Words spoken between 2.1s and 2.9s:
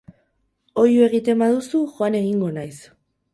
egingo naiz.